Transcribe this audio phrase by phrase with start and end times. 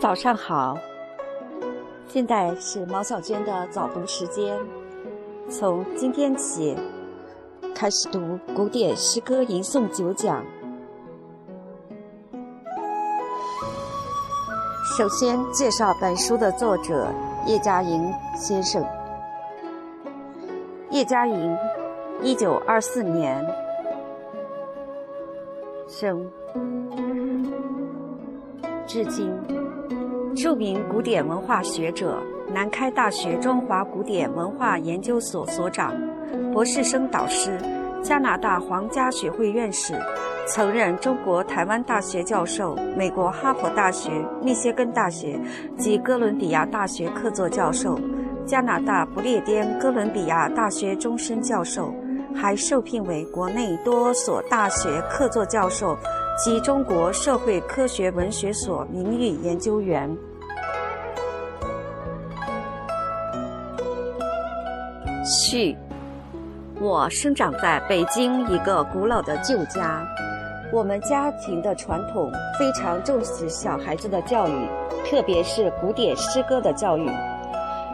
[0.00, 0.78] 早上好，
[2.08, 4.58] 现在是毛小娟的早读时间。
[5.46, 6.74] 从今天起，
[7.74, 10.42] 开始读古典诗歌吟诵九讲。
[14.96, 17.12] 首先介绍本书的作者
[17.44, 18.82] 叶嘉莹先生。
[20.88, 21.58] 叶嘉莹，
[22.22, 23.46] 一九二四年
[25.86, 26.26] 生，
[28.86, 29.30] 至今。
[30.36, 32.16] 著名古典文化学者，
[32.52, 35.92] 南开大学中华古典文化研究所所长，
[36.52, 37.58] 博士生导师，
[38.00, 39.94] 加拿大皇家学会院士，
[40.46, 45.38] 曾任中国台湾大学教授，美国哈佛大学、密歇根大学
[45.76, 47.98] 及哥伦比亚大学客座教授，
[48.46, 51.92] 加拿大不列颠哥伦比亚大学终身教授，
[52.34, 55.98] 还受聘为国内多所大学客座教授。
[56.42, 60.10] 及中国社会科学文学所名誉研究员。
[65.22, 65.76] 序：
[66.80, 70.02] 我生长在北京一个古老的旧家，
[70.72, 74.66] 我们家庭的传统非常重视小孩子的教育，
[75.04, 77.06] 特别是古典诗歌的教育。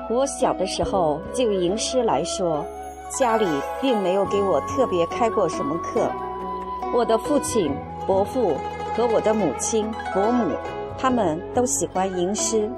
[0.08, 2.64] 我小的时候就吟诗来说，
[3.08, 3.44] 家里
[3.80, 6.08] 并没有给我特别开过什么课。
[6.94, 7.72] 我的父亲。
[8.06, 8.54] 伯父
[8.94, 10.54] 和我的母亲、伯母，
[10.96, 12.70] 他们都喜欢吟诗。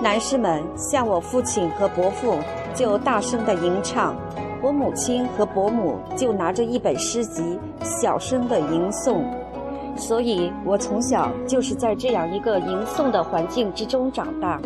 [0.00, 2.38] 男士们像我父亲和伯父
[2.74, 4.16] 就大声的吟唱，
[4.62, 9.22] 我母亲和伯母就拿着一本诗集小声的吟诵。
[9.96, 14.60] 所以我从小就是在这样一个吟诵的环境之中长大，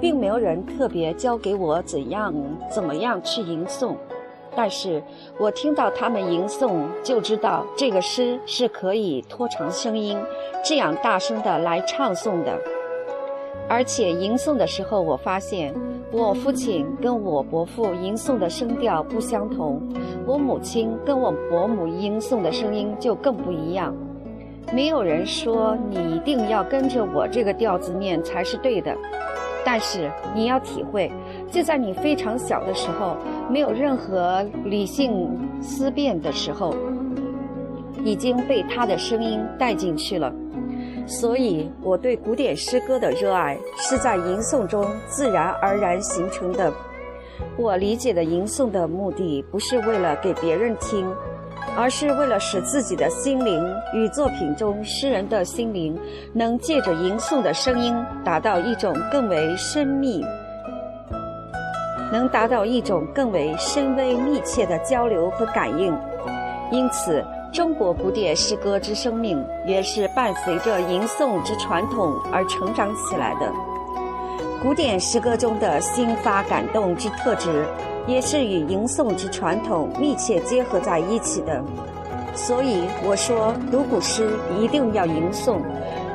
[0.00, 2.32] 并没有人特别教给我怎样
[2.72, 3.96] 怎么样去吟诵。
[4.60, 5.02] 但是
[5.38, 10.18] 我听到他们吟诵，就知道这个诗是可以拖长声音，
[10.62, 12.58] 这样大声的来唱诵的。
[13.70, 15.74] 而且吟诵的时候，我发现
[16.12, 19.80] 我父亲跟我伯父吟诵的声调不相同，
[20.26, 23.96] 我母亲跟我伯母吟诵的声音就更不一样。
[24.74, 28.94] 没有人说你一定要跟着我这个调子念才是对的。
[29.62, 31.12] 但是你要体会，
[31.50, 33.16] 就在你非常小的时候，
[33.50, 35.28] 没有任何理性
[35.60, 36.74] 思辨的时候，
[38.04, 40.32] 已经被他的声音带进去了。
[41.06, 46.72] 所以，我对古典诗歌的热爱是在吟诵中自然而然形成的。
[47.56, 51.06] 我理解的吟诵的目的，不是为了给别人听。
[51.76, 53.62] 而是为了使自己的心灵
[53.94, 55.96] 与作品中诗人的心灵，
[56.32, 57.94] 能借着吟诵的声音
[58.24, 60.24] 达到一种更为深密，
[62.12, 65.96] 能达到一种更为深微密切的交流和感应。
[66.70, 73.52] 因此，中国古典诗歌之生命也是伴随着吟诵之传统而成长起来的。
[74.62, 77.64] 古典诗歌中的心发感动之特质。
[78.06, 81.62] 也是与吟诵之传统密切结合在一起的，
[82.34, 85.58] 所以我说读古诗一定要吟诵。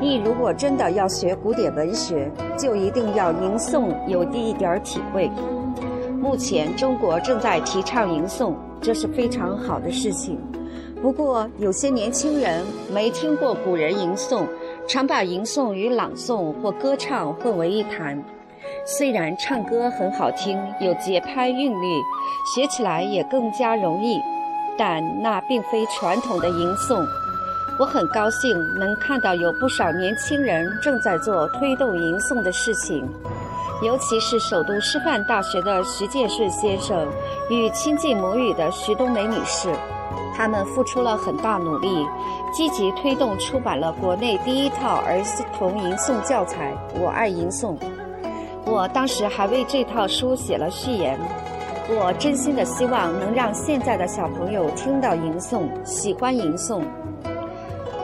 [0.00, 5.30] 你如果真的要学古典文学，就一定要吟诵有第一点体会。
[6.26, 10.36] 目前中国正在提倡吟诵，这是非常好的事情。
[11.00, 14.44] 不过有些年轻人没听过古人吟诵，
[14.88, 18.20] 常把吟诵与朗诵或歌唱混为一谈。
[18.84, 21.86] 虽然唱歌很好听，有节拍韵律，
[22.52, 24.20] 学起来也更加容易，
[24.76, 27.06] 但那并非传统的吟诵。
[27.78, 28.50] 我很高兴
[28.80, 33.08] 能看到有不少年轻人正在做推动吟诵的事情，
[33.82, 37.06] 尤其是首都师范大学的徐建顺先生
[37.50, 39.70] 与亲近母语的徐冬梅女士，
[40.34, 42.06] 他们付出了很大努力，
[42.52, 45.22] 积极推动出版了国内第一套儿
[45.58, 47.76] 童吟诵教材《我爱吟诵》。
[48.64, 51.18] 我当时还为这套书写了序言。
[51.88, 56.82] 我真心的希望能让现在的小朋友听到吟诵，喜欢吟诵。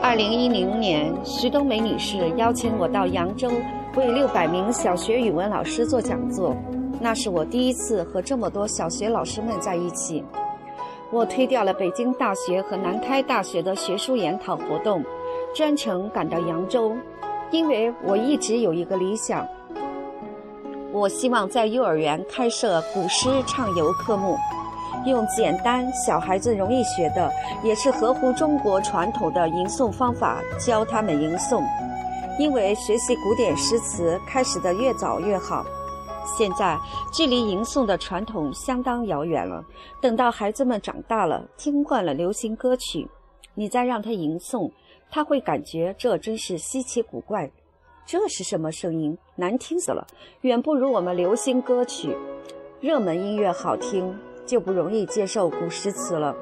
[0.01, 3.49] 二零一零年，徐冬梅女士邀请我到扬州
[3.95, 6.55] 为六百名小学语文老师做讲座，
[6.99, 10.23] 那是我第一次和这么多小学老师们在一起。
[11.11, 15.03] 我推掉了北京大学和南开大学的学术研讨活动，
[15.55, 16.91] 专程赶到扬州，
[17.51, 19.45] 因为我一直有一个理想。
[20.91, 24.35] 我希望在幼儿园开设古诗畅游科目，
[25.05, 27.31] 用简单、小孩子容易学的，
[27.63, 31.63] 也是合乎中国传统的吟诵方法教他们吟诵。
[32.39, 35.65] 因为学习古典诗词开始的越早越好。
[36.25, 36.79] 现在
[37.11, 39.63] 距离吟诵的传统相当遥远了。
[40.01, 43.07] 等到孩子们长大了，听惯了流行歌曲，
[43.53, 44.71] 你再让他吟诵，
[45.11, 47.51] 他会感觉这真是稀奇古怪。
[48.05, 49.17] 这是什么声音？
[49.35, 50.07] 难听死了，
[50.41, 52.17] 远不如我们流行歌曲。
[52.81, 54.13] 热门音乐好听，
[54.45, 56.35] 就不容易接受古诗词了。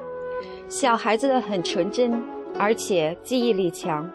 [0.68, 2.22] 小孩子很纯真，
[2.58, 4.10] 而且记忆力强，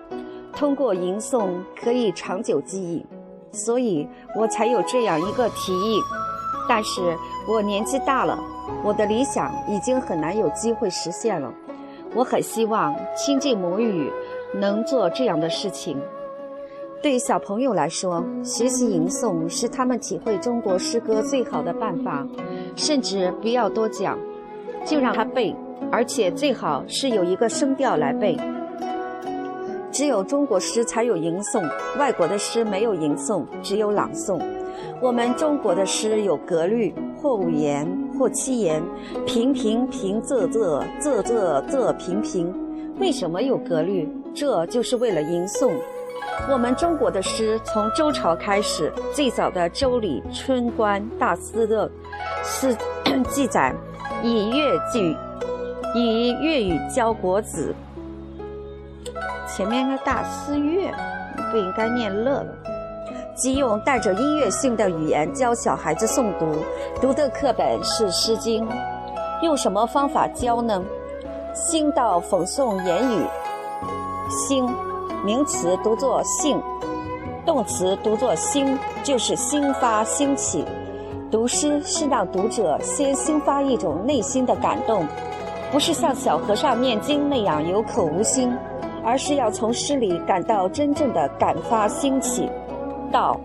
[0.58, 1.50] 通过吟诵
[1.80, 3.06] 可以长久记忆，
[3.52, 6.02] 所以我才有这样一个提议。
[6.68, 7.16] 但是
[7.48, 8.36] 我年纪大了，
[8.84, 11.54] 我的理想已经很难有机会实现了。
[12.16, 14.12] 我很希望亲近母语，
[14.56, 16.02] 能做这样的事情。
[17.04, 22.26] 对小朋友来说，学习吟诵是他们体会中国诗歌最好的办法。
[22.76, 24.18] 甚至不要多讲，
[24.84, 25.56] 就让他背，
[25.92, 28.36] 而且最好是有一个声调来背。
[29.98, 31.68] 只有中国诗才有吟诵，
[31.98, 34.40] 外国的诗没有吟诵，只有朗诵。
[35.02, 38.80] 我们中国的诗有格律，或五言，或七言，
[39.26, 42.54] 平平平仄仄仄仄仄平平。
[43.00, 44.08] 为什么有格律？
[44.36, 45.72] 这就是为了吟诵。
[46.48, 51.90] 我们中国的诗从周朝开始，最早的《周礼》《春官》《大司》的
[52.44, 52.78] 诗
[53.30, 53.74] 记载，
[54.22, 55.18] 以乐句，
[55.96, 57.74] 以粤语教国子。
[59.58, 60.94] 前面的大司乐
[61.50, 62.46] 不应该念乐了，
[63.34, 66.58] 即用带着音乐性的语言教小孩子诵读，
[67.02, 68.64] 读的课本是《诗经》。
[69.42, 70.84] 用什么方法教呢？
[71.56, 73.26] 兴道讽诵言语，
[74.30, 74.70] 兴。
[75.26, 76.62] 名词读作兴，
[77.44, 80.64] 动词读作兴，就是兴发兴起。
[81.32, 85.04] 读诗是让读者先兴发一种内心的感动，
[85.72, 88.56] 不是像小和尚念经那样有口无心，
[89.08, 92.50] 而是要从诗里感到真正的感发兴起。
[93.10, 93.40] 道，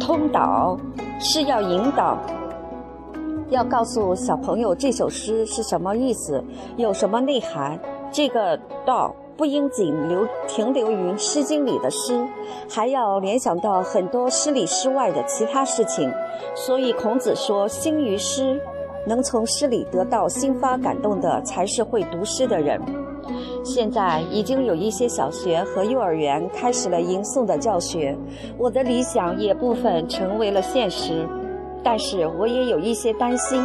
[0.00, 0.76] 通导
[1.20, 2.18] 是要引导，
[3.48, 6.42] 要告诉小朋友这首诗是什么意思，
[6.76, 7.78] 有什么内涵。
[8.10, 9.14] 这个道。
[9.34, 12.22] 不应仅留停留于《诗经》里的诗，
[12.70, 16.12] 还要联想到很多诗里诗外的其他事情。
[16.54, 18.60] 所以孔子说：“兴于诗，
[19.06, 22.78] 能从诗里得到心发感动的，才是会读诗的人。”
[23.64, 28.16] 现在已经有一些小学和幼儿园开始了吟诵的教学，
[28.58, 31.26] 我的理想也部分成为了现实，
[31.82, 33.62] 但是我也有一些担心。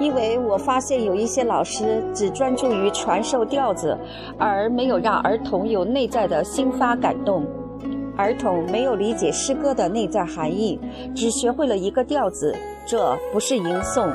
[0.00, 3.96] 因为我发现有一些老师只专注于传授调子，
[4.38, 7.44] 而没有让儿童有内在的心发感动。
[8.16, 10.80] 儿童没有理解诗歌的内在含义，
[11.14, 12.56] 只学会了一个调子，
[12.86, 14.10] 这不是吟诵。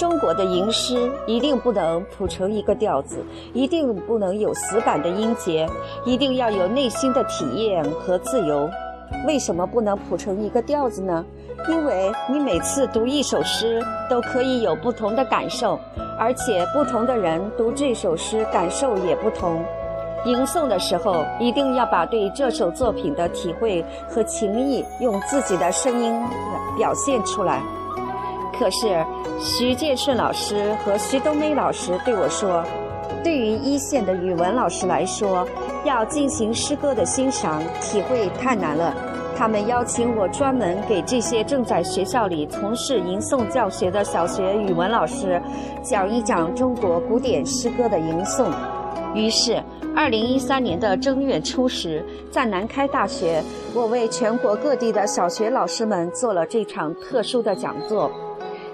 [0.00, 5.68] 中国的吟诗一定不能谱成一个调子，一定不能有死板的音节，
[6.06, 8.66] 一定要有内心的体验和自由。
[9.26, 11.22] 为什么不能谱成一个调子呢？
[11.68, 15.78] 因为你每次读一首诗都可以有不同的感受，
[16.18, 19.62] 而且不同的人读这首诗感受也不同。
[20.24, 26.18] 吟诵的时候一定要把对这首作品的体会和情意用自己的声音
[26.78, 27.62] 表现出来。
[28.60, 29.02] 可是
[29.40, 32.62] 徐建顺老师和徐冬梅老师对我说，
[33.24, 35.48] 对于一线的语文老师来说，
[35.82, 38.94] 要进行诗歌的欣赏体会太难了。
[39.34, 45.40] 他们邀请我专门给这些正在学校里从事吟诵教学的小学语文老师
[45.82, 48.52] 讲一讲中国古典诗歌的吟诵。
[49.14, 49.58] 于是，
[49.96, 53.42] 二零一三年的正月初十，在南开大学，
[53.74, 58.10] 我为全国各地的小学老师们做了这场特殊的讲座。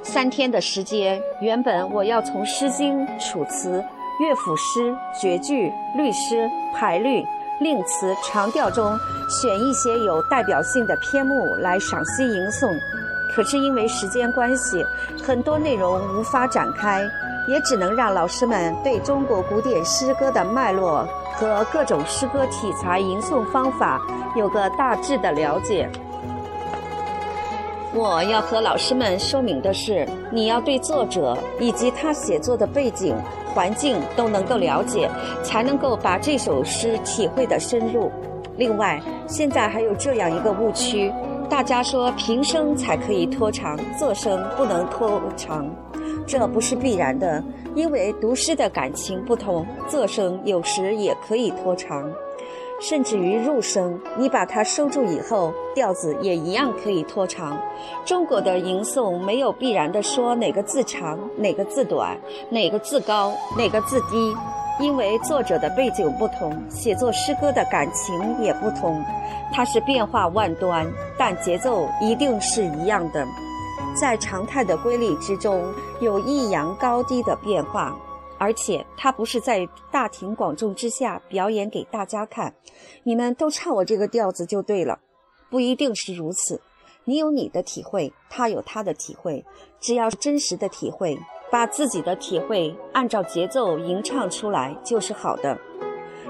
[0.06, 3.70] 三天的时间，原本我要从《诗经》《楚辞》
[4.20, 7.22] 《乐府诗》《绝句》《律诗》《排律》。
[7.58, 8.98] 令词长调中
[9.30, 12.78] 选一些有代表性的篇目来赏析吟诵，
[13.34, 14.84] 可是因为时间关系，
[15.24, 17.02] 很多内容无法展开，
[17.48, 24.00] 也只能让老师们对中国古典诗歌的脉络和各种诗歌题材吟诵方法
[24.36, 25.90] 有个大致的了解。
[27.96, 33.16] 我要和老师们说明的是，你要对作者以及他写作的背景。
[33.54, 35.10] 环境都能够了解，
[35.42, 38.12] 才能够把这首诗体会的深入。
[38.58, 41.10] 另外，现在还有这样一个误区：
[41.48, 45.66] 大家说平声才可以拖长，仄声不能拖长，
[46.26, 47.42] 这不是必然的，
[47.74, 52.12] 因为读诗的感情不同，仄声有时也可以拖长。
[52.78, 57.58] 甚至于入声，你把它收住以后，调子也一样可以拖长。
[58.04, 62.16] 中国的吟诵没有必然的说哪个字长，哪个字短，
[62.50, 64.34] 哪个字高，哪个字低，
[64.78, 69.02] 因为作者的背景不同，写作诗歌的感情也不同，
[69.52, 73.26] 它是变化万端，但节奏一定是一样的，
[73.98, 75.64] 在常态的规律之中，
[76.00, 77.96] 有抑扬高低的变化。
[78.38, 82.54] 而且他不是在大庭广众之下表演给大家看，
[83.02, 84.98] 你们都唱我这个调子就对了。
[85.48, 86.60] 不一定是如此。
[87.04, 89.44] 你有你的体会，他有他的体会，
[89.78, 91.16] 只要是真实的体会，
[91.52, 95.56] 把自己的体会按照节奏吟唱出来就是好的。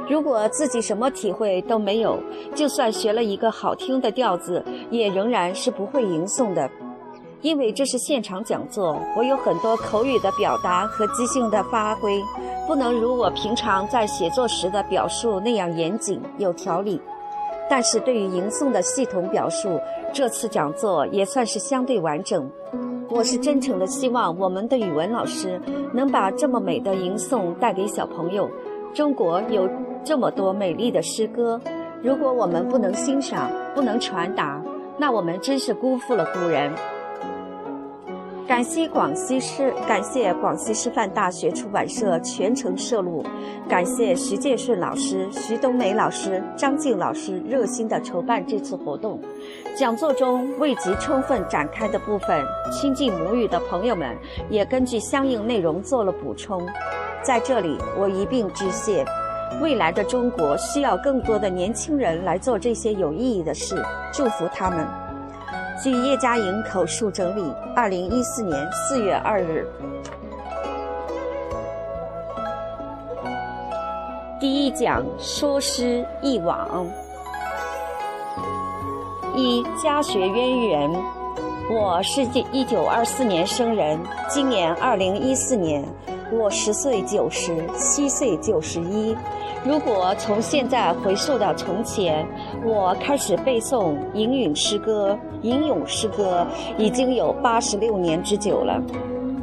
[0.08, 2.22] 如果自己什么体会都没有，
[2.54, 6.70] 就算学了一个好听的调子，也仍然是不会吟诵的。
[7.46, 12.20] 因为这是现场讲座，我有很多口语的表达和即兴的发挥，
[12.66, 17.00] 不能如我平常在写作时的表述那样严谨有条理。
[17.70, 19.80] 但是对于吟诵的系统表述，
[20.12, 22.50] 这次讲座也算是相对完整。
[23.10, 25.60] 我是真诚的希望我们的语文老师
[25.94, 28.50] 能把这么美的吟诵带给小朋友。
[28.92, 29.70] 中国有
[30.02, 31.60] 这么多美丽的诗歌，
[32.02, 34.60] 如果我们不能欣赏、不能传达，
[34.98, 36.74] 那我们真是辜负了古人。
[38.46, 43.24] 感谢广西师，感谢广西师范大学出版社全程摄录，
[43.68, 49.20] 感谢徐建顺老师、徐冬梅老师、张静老师热心的筹办这次活动。
[49.76, 54.16] 讲座中未及充分展开的部分，亲近母语的朋友们
[54.48, 56.64] 也根据相应内容做了补充。
[57.22, 59.04] 在这里，我一并致谢。
[59.60, 65.05] 未来的中国需要更多的年轻人来做这些有意义的事，祝福他们。
[65.82, 69.66] 据叶嘉莹口述整理，二零一四年四月二日，
[74.40, 76.86] 第一讲说诗忆往。
[79.34, 80.90] 一家学渊源，
[81.70, 85.84] 我是一九二四年生人，今年二零一四年，
[86.32, 89.16] 我十岁九十，七岁九十一。
[89.64, 92.26] 如果从现在回溯到从前，
[92.64, 96.44] 我开始背诵吟咏诗歌，吟咏诗歌
[96.76, 98.82] 已经有八十六年之久了。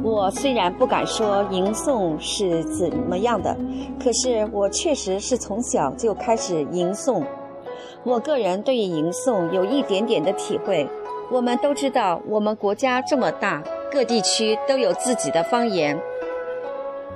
[0.02, 3.56] 我虽然不敢说吟诵是怎么样的，
[3.98, 7.22] 可是我确实是从小就开始吟诵。
[8.02, 10.86] 我个人对于吟诵有一点点的体会。
[11.30, 15.98] 我们都知道，我们国家这么大，各地区都有自己的方言。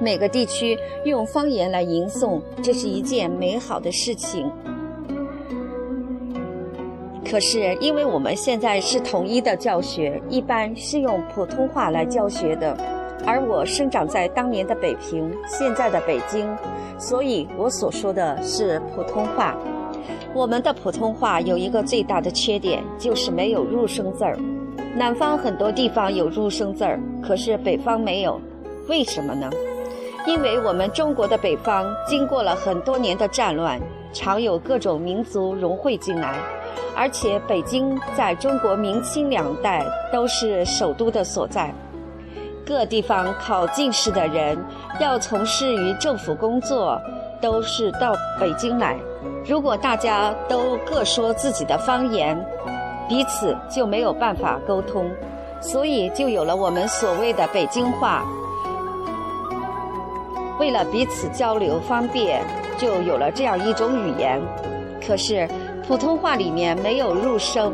[0.00, 4.50] 每个地区用方言来吟诵，这是一件美好的事情。
[7.28, 12.76] 可是，因为我们现在是统一的教学，一般是用普通话来教学的。
[13.26, 16.48] 而我生长在当年的北平，现在的北京，
[16.98, 19.56] 所以我所说的是普通话。
[20.32, 24.38] 我们的普通话有一个最大的缺点，就是没有入声字儿。
[24.96, 28.40] 南方很多地方有入声字儿，可是北方没有，
[28.88, 29.50] 为什么呢？
[30.28, 33.80] 因为我们中国的北方经过了很多年的战乱，
[34.12, 36.35] 常有各种民族融汇进来，
[36.94, 41.73] 而且北京在中国明清两代都是首都的所在，
[42.66, 44.58] 各地方考进士的人
[45.00, 47.00] 要从事于政府工作，
[47.40, 48.99] 都是到北京来。
[49.47, 52.38] 如果大家都各说自己的方言，
[53.08, 55.11] 彼此就没有办法沟通，
[55.62, 58.23] 所以就有了我们所谓的北京话。
[60.68, 62.44] 为了彼此交流方便，
[62.76, 64.38] 就有了这样一种语言。
[65.00, 65.48] 可是
[65.87, 67.72] 普通话里面没有入声，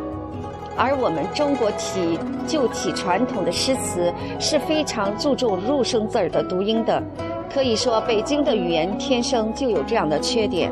[0.76, 7.02] 而我们中国体旧体传统的诗词是非常注重入声字儿的读音的。
[7.52, 10.70] 可以说，北京的语言天生就有这样的缺点。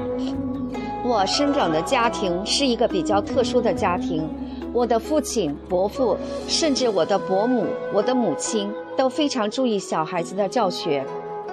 [1.04, 4.30] 我生长的家庭是一个比较特殊的家庭，
[4.72, 11.04] 我的父亲、伯父，甚至我的伯母、我的母亲都非常注意小孩子的教学。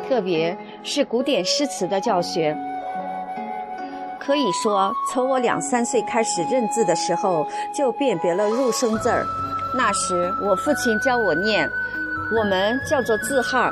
[0.10, 2.58] 特别是古典诗词的教学，
[4.20, 7.46] 可以说从我两三岁开始认字的时候，
[7.78, 9.24] 就辨别了入声字儿。
[9.78, 11.70] 那时我父亲教我念，
[12.36, 13.72] 我们叫做字号。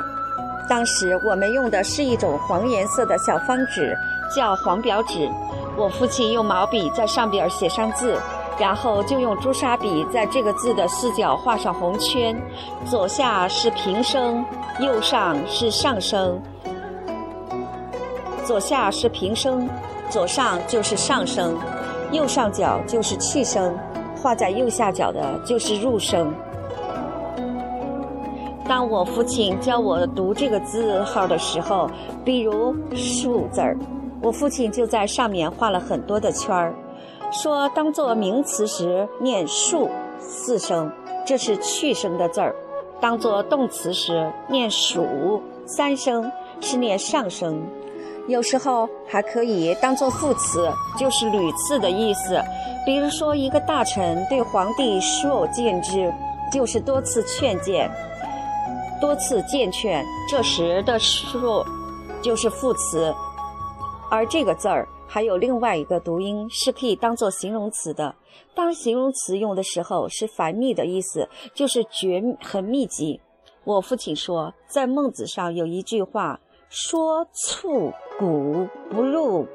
[0.68, 3.92] 当时我们用的是一种黄颜色的小方纸，
[4.34, 5.28] 叫黄表纸。
[5.76, 8.16] 我父亲用毛笔在上边写上字。
[8.58, 12.36] 然后就用朱砂笔在这个字的四角画上红圈，
[12.84, 14.44] 左下是平声，
[14.80, 16.40] 右上是上声。
[18.44, 19.68] 左下是平声，
[20.10, 21.56] 左上就是上声，
[22.10, 23.78] 右上角就是去声，
[24.20, 26.34] 画在右下角的就是入声。
[28.66, 31.88] 当我父亲教我读这个字号的时候，
[32.24, 33.76] 比如“树”字儿，
[34.20, 36.74] 我父亲就在上面画了很多的圈儿。
[37.30, 40.90] 说当做名词时念数四声，
[41.26, 42.52] 这是去声的字儿；
[43.00, 46.30] 当做动词时念数三声，
[46.60, 47.62] 是念上声。
[48.26, 52.42] 有时候还可以当做副词，就是屡次的意思。
[52.84, 56.12] 比如说，一个大臣对皇帝数谏之，
[56.50, 57.90] 就是多次劝谏，
[59.00, 60.04] 多次谏劝。
[60.28, 61.64] 这时的数
[62.22, 63.14] 就是副词，
[64.10, 64.88] 而这个字儿。
[65.08, 68.14] 还有另外一个读音是可以当做形容词的。
[68.54, 73.20] 当形容词用的时候是繁密的意思，就是绝很密集。
[73.64, 76.38] 我父亲说，在孟子上有一句话
[76.68, 79.46] 说：“促谷不入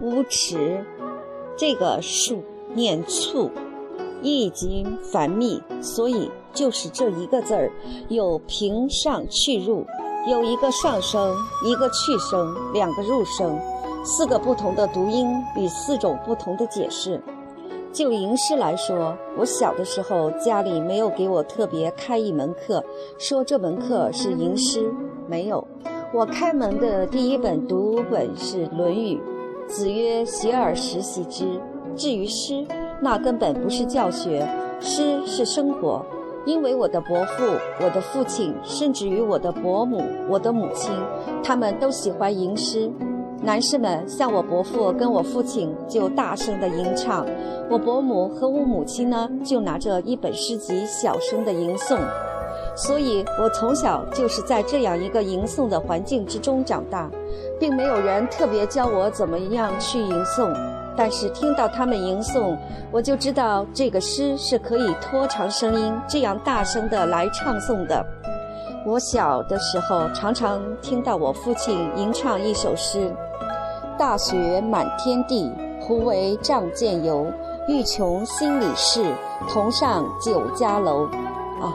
[0.00, 0.84] 乌池。”
[1.56, 2.42] 这个数
[2.74, 3.50] 念促，
[4.22, 7.70] 易经繁密，所以就是这一个字儿，
[8.08, 9.86] 有平上去入。
[10.26, 13.60] 有一个上声，一个去声，两个入声，
[14.02, 17.22] 四个不同的读音与四种不同的解释。
[17.92, 22.82] 就吟诗来说，我小的时候家里没有给我特别开一门课，
[23.18, 24.90] 说这门课是吟诗，
[25.28, 25.66] 没有。
[26.10, 29.20] 我开门的第一本读本是《论语》，
[29.68, 31.60] 子曰：“学而时习之。”
[31.94, 32.66] 至于诗，
[32.98, 34.48] 那根本不是教学，
[34.80, 36.04] 诗是生活。
[36.46, 37.44] 因为我的伯父、
[37.80, 40.92] 我的父亲，甚至于我的伯母、我的母亲，
[41.42, 42.90] 他们都喜欢吟诗。
[43.42, 47.26] 男士们像我伯父跟我父亲就大声的吟唱，
[47.68, 51.98] 我伯母和我母亲呢就拿着一本诗集小声的吟诵。
[52.76, 57.10] 所以我从小就是在这样一个吟诵的环境之中长大，
[57.60, 60.52] 并没有人特别教我怎么样去吟诵。
[60.96, 62.56] 但是听到他们吟诵，
[62.92, 68.04] 我就知道这个诗是可以拖长声音，这样大声的来唱诵的。
[68.86, 73.10] 我小的时候常常听到我父亲吟唱一首诗
[73.98, 77.26] ：“大雪满天地，胡为仗剑游？
[77.66, 79.02] 欲穷千里事，
[79.48, 81.06] 同上九家楼。”
[81.62, 81.72] 啊，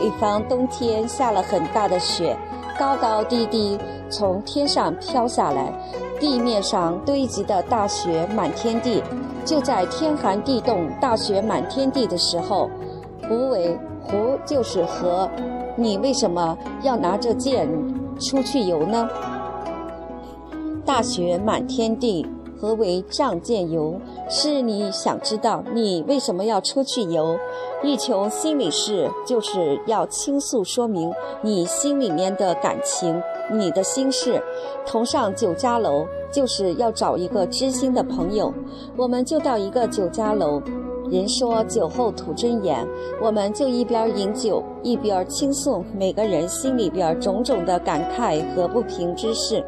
[0.00, 2.38] 一方冬天下了很大的雪，
[2.78, 3.76] 高高低低
[4.08, 5.72] 从天上飘下来。
[6.20, 9.02] 地面上堆积的大雪满天地，
[9.44, 12.68] 就在天寒地冻、大雪满天地的时候，
[13.28, 15.28] 胡为湖就是河，
[15.76, 17.68] 你为什么要拿着剑
[18.18, 19.08] 出去游呢？
[20.84, 22.26] 大雪满天地，
[22.60, 24.00] 何为仗剑游？
[24.28, 27.36] 是你想知道你为什么要出去游？
[27.82, 33.22] 欲求心里事，就是要倾诉说明你心里面的感情。
[33.50, 34.42] 你的心事，
[34.84, 38.52] 同上酒家楼，就是要找一个知心的朋友。
[38.96, 40.60] 我们就到一个酒家楼，
[41.08, 42.86] 人说酒后吐真言，
[43.22, 49.64] 我们就一边饮酒，一边倾诉每个人心里边种种的感慨和不平之事。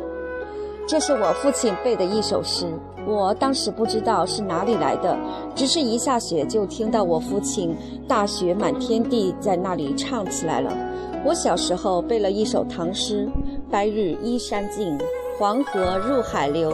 [0.90, 2.66] 这是我父亲背的一首诗，
[3.06, 5.16] 我当时不知道是哪里来的，
[5.54, 7.76] 只是一下雪就听到我父亲
[8.08, 10.76] 大雪满天地在那里唱起来了。
[11.24, 13.28] 我小时候背了一首唐诗。
[13.70, 14.98] 白日依山尽，
[15.38, 16.72] 黄河入海流。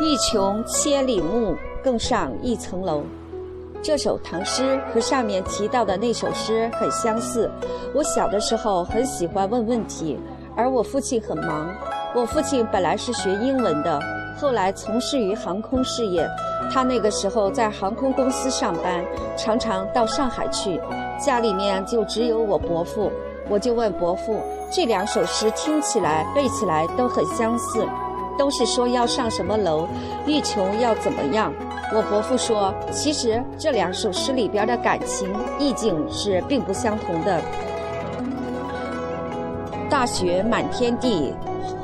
[0.00, 3.02] 欲穷千里目，更上一层楼。
[3.82, 7.50] 这首唐诗和上面提到的那首诗很相似。
[7.92, 10.16] 我小的时候很喜欢问问题，
[10.54, 11.74] 而我父亲很忙。
[12.16, 14.00] 我父亲本来是学英文的，
[14.38, 16.26] 后来从事于航空事业。
[16.72, 19.04] 他那个时候在航空公司上班，
[19.36, 20.80] 常常到上海去，
[21.20, 23.12] 家里面就只有我伯父。
[23.50, 27.86] 我就问伯父，这两首诗听起来、背起来都很相似，
[28.38, 29.86] 都是说要上什么楼，
[30.26, 31.52] 欲穷要怎么样。
[31.94, 37.42] 我伯父说，其实这两首诗里边的感情意境是并不相同的。
[39.90, 41.34] 大雪满天地。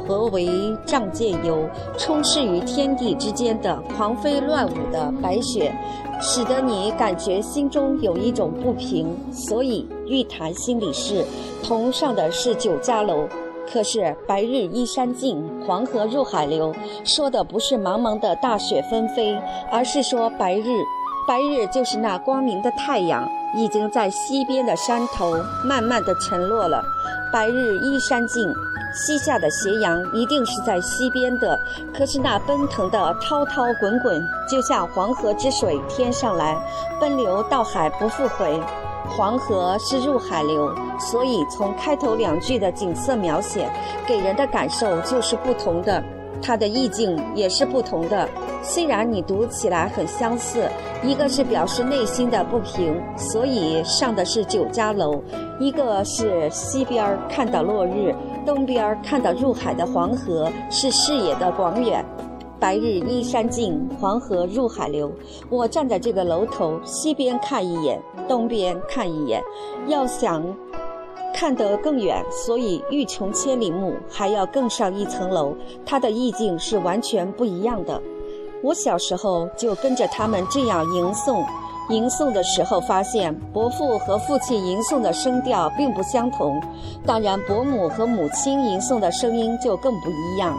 [0.06, 0.48] 何为
[0.84, 1.68] 仗剑游？
[1.96, 5.74] 充斥于天地之间的狂飞乱舞的白雪，
[6.20, 11.24] 使得你感觉心中有一种不平，所以欲谈心里事。
[11.62, 13.26] 同上的是酒家楼，
[13.72, 19.38] 可是白日依山尽，黄河入海流，说的不是茫茫的大雪纷飞，
[19.70, 20.64] 而是说白日。
[21.24, 25.32] 白日就是那光明的太阳，已经在西边的山头
[25.64, 26.82] 慢慢的沉落了。
[27.32, 28.44] 白日依山尽。
[28.92, 31.58] 西下的斜阳一定是在西边的，
[31.94, 36.56] 可是那奔腾的滔滔滚滚，就像黄河之水天上来，
[37.00, 38.60] 奔流到海不复回。
[39.08, 43.68] 黄河是入海流，所以从开头两句的景色描写，
[44.06, 46.02] 给人的感受就是不同的，
[46.40, 48.28] 它的意境也是不同的。
[48.62, 50.68] 虽然你读起来很相似，
[51.02, 55.20] 一个是表示内心的不平，所以上的是酒家楼；
[55.58, 58.14] 一个是西边看到落日。
[58.44, 62.04] 东边看到入海的黄河，是视野的广远。
[62.58, 65.10] 白日依山尽，黄河入海流。
[65.50, 69.42] 我站在这个楼头，西边看一眼，东边看一眼，
[69.88, 70.44] 要想
[71.34, 75.56] 看得更远，所以欲穷千里目，还要更上一层楼。
[75.84, 78.00] 它的意境是完全不一样的。
[78.62, 81.44] 我小时候就跟着他们这样吟诵。
[81.90, 86.62] 吟诵的时候，发现伯父和父亲吟诵的声调并不相同，
[87.04, 90.56] 当然伯母和母亲吟诵的声音就更不一样。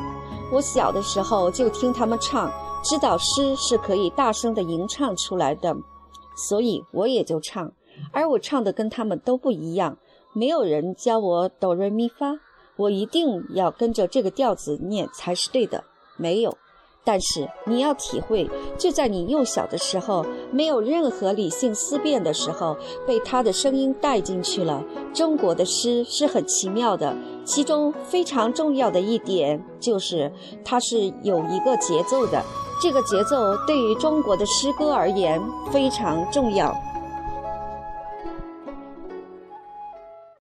[0.51, 2.51] 我小的时候就听他们唱，
[2.83, 5.75] 知道诗是可以大声的吟唱出来的，
[6.47, 7.71] 所以我也就唱。
[8.11, 9.97] 而我唱的跟他们都不一样，
[10.33, 12.33] 没有人教我哆瑞咪发，
[12.75, 15.83] 我一定要跟着这个调子念才是对的。
[16.17, 16.55] 没有。
[17.03, 24.83] 但是你要体会，就在你幼小的时候，没有任何理性思辨的时候，被他的声音带进去了。
[25.13, 30.31] 中国的诗是很奇妙的，其中非常重要的一点就是
[30.63, 32.41] 它是有一个节奏的。
[32.81, 36.75] 这个节奏对于中国的诗歌而言非常重要。